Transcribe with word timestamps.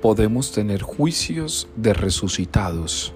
podemos 0.00 0.52
tener 0.52 0.82
juicios 0.82 1.68
de 1.76 1.92
resucitados. 1.92 3.12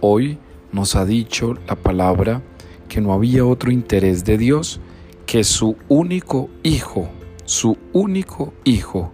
Hoy 0.00 0.38
nos 0.72 0.96
ha 0.96 1.04
dicho 1.04 1.56
la 1.66 1.76
palabra 1.76 2.42
que 2.88 3.00
no 3.00 3.12
había 3.12 3.44
otro 3.44 3.70
interés 3.70 4.24
de 4.24 4.38
Dios 4.38 4.80
que 5.26 5.44
su 5.44 5.76
único 5.88 6.48
Hijo, 6.62 7.08
su 7.44 7.76
único 7.92 8.54
Hijo, 8.64 9.12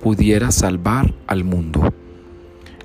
pudiera 0.00 0.52
salvar 0.52 1.14
al 1.26 1.44
mundo. 1.44 1.92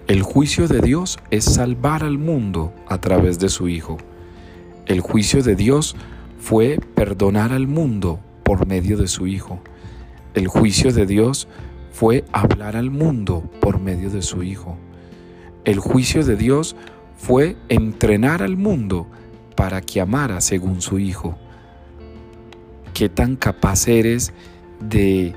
El 0.07 0.23
juicio 0.23 0.67
de 0.67 0.81
Dios 0.81 1.19
es 1.29 1.45
salvar 1.45 2.03
al 2.03 2.17
mundo 2.17 2.73
a 2.87 2.99
través 2.99 3.39
de 3.39 3.49
su 3.49 3.69
Hijo. 3.69 3.97
El 4.85 4.99
juicio 4.99 5.43
de 5.43 5.55
Dios 5.55 5.95
fue 6.39 6.79
perdonar 6.95 7.53
al 7.53 7.67
mundo 7.67 8.19
por 8.43 8.67
medio 8.67 8.97
de 8.97 9.07
su 9.07 9.27
Hijo. 9.27 9.61
El 10.33 10.47
juicio 10.47 10.91
de 10.91 11.05
Dios 11.05 11.47
fue 11.93 12.25
hablar 12.33 12.75
al 12.75 12.89
mundo 12.89 13.43
por 13.61 13.79
medio 13.79 14.09
de 14.09 14.23
su 14.23 14.41
Hijo. 14.41 14.77
El 15.63 15.77
juicio 15.77 16.25
de 16.25 16.35
Dios 16.35 16.75
fue 17.15 17.55
entrenar 17.69 18.41
al 18.41 18.57
mundo 18.57 19.07
para 19.55 19.79
que 19.79 20.01
amara 20.01 20.41
según 20.41 20.81
su 20.81 20.97
Hijo. 20.97 21.37
¿Qué 22.95 23.09
tan 23.09 23.35
capaz 23.35 23.87
eres 23.87 24.33
de 24.79 25.35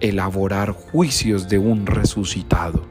elaborar 0.00 0.72
juicios 0.72 1.48
de 1.48 1.58
un 1.58 1.86
resucitado? 1.86 2.84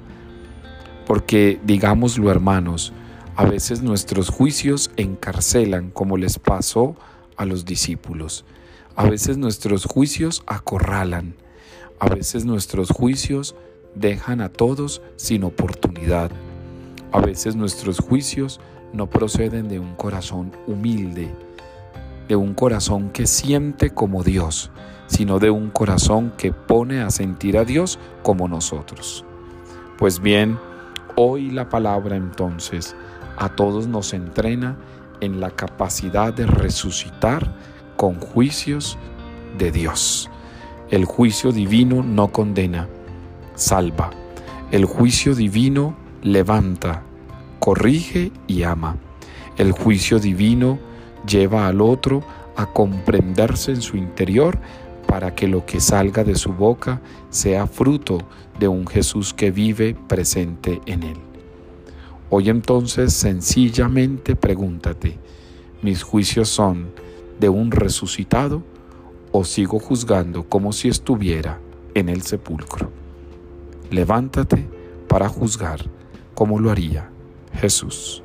Porque, 1.06 1.60
digámoslo 1.64 2.32
hermanos, 2.32 2.94
a 3.36 3.46
veces 3.46 3.84
nuestros 3.84 4.30
juicios 4.30 4.92
encarcelan 4.98 5.92
como 5.92 6.18
les 6.18 6.40
pasó 6.40 6.96
a 7.38 7.46
los 7.46 7.64
discípulos. 7.64 8.44
A 8.96 9.08
veces 9.08 9.38
nuestros 9.38 9.86
juicios 9.86 10.44
acorralan. 10.48 11.36
A 12.02 12.10
veces 12.10 12.46
nuestros 12.46 12.90
juicios 12.90 13.54
dejan 13.94 14.42
a 14.42 14.50
todos 14.50 15.04
sin 15.18 15.44
oportunidad. 15.44 16.32
A 17.12 17.20
veces 17.22 17.56
nuestros 17.56 18.00
juicios 18.00 18.60
no 18.92 19.08
proceden 19.08 19.68
de 19.68 19.78
un 19.78 19.94
corazón 19.94 20.52
humilde, 20.66 21.32
de 22.28 22.36
un 22.36 22.56
corazón 22.56 23.12
que 23.12 23.28
siente 23.28 23.92
como 23.92 24.24
Dios, 24.24 24.72
sino 25.06 25.38
de 25.38 25.52
un 25.52 25.70
corazón 25.70 26.34
que 26.40 26.52
pone 26.52 27.02
a 27.02 27.12
sentir 27.12 27.56
a 27.56 27.66
Dios 27.66 28.00
como 28.24 28.48
nosotros. 28.48 29.24
Pues 30.00 30.20
bien, 30.20 30.58
hoy 31.16 31.52
la 31.52 31.70
palabra 31.70 32.16
entonces 32.16 32.96
a 33.38 33.50
todos 33.50 33.86
nos 33.86 34.14
entrena 34.14 34.76
en 35.20 35.40
la 35.40 35.52
capacidad 35.52 36.34
de 36.34 36.48
resucitar 36.48 37.56
con 37.96 38.16
juicios 38.16 38.98
de 39.60 39.72
Dios. 39.72 40.31
El 40.92 41.06
juicio 41.06 41.54
divino 41.54 42.04
no 42.04 42.34
condena, 42.34 42.90
salva. 43.56 44.10
El 44.72 44.84
juicio 44.84 45.34
divino 45.34 45.96
levanta, 46.22 47.04
corrige 47.60 48.34
y 48.46 48.64
ama. 48.64 48.98
El 49.58 49.72
juicio 49.72 50.20
divino 50.20 50.80
lleva 51.26 51.70
al 51.70 51.80
otro 51.80 52.26
a 52.58 52.66
comprenderse 52.66 53.72
en 53.72 53.82
su 53.82 53.96
interior 53.96 54.60
para 55.08 55.34
que 55.34 55.48
lo 55.48 55.66
que 55.66 55.80
salga 55.80 56.26
de 56.26 56.36
su 56.36 56.52
boca 56.52 57.00
sea 57.30 57.68
fruto 57.68 58.18
de 58.60 58.68
un 58.68 58.86
Jesús 58.86 59.34
que 59.34 59.50
vive 59.50 59.96
presente 60.10 60.82
en 60.88 61.04
él. 61.04 61.18
Hoy 62.30 62.50
entonces 62.50 63.14
sencillamente 63.14 64.36
pregúntate, 64.36 65.18
¿mis 65.82 66.04
juicios 66.04 66.50
son 66.50 66.92
de 67.40 67.48
un 67.48 67.72
resucitado 67.72 68.62
o 69.32 69.44
sigo 69.44 69.80
juzgando 69.80 70.44
como 70.44 70.74
si 70.74 70.90
estuviera 70.90 71.60
en 71.94 72.10
el 72.10 72.22
sepulcro. 72.22 72.90
Levántate 73.90 74.68
para 75.08 75.30
juzgar 75.30 75.80
como 76.34 76.60
lo 76.60 76.72
haría 76.72 77.10
Jesús. 77.54 78.24